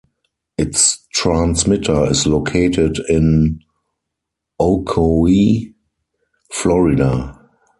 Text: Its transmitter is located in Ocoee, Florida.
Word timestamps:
Its 0.57 1.05
transmitter 1.13 2.07
is 2.09 2.25
located 2.25 2.97
in 3.07 3.59
Ocoee, 4.59 5.75
Florida. 6.51 7.39